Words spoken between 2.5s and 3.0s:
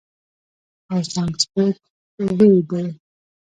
دی،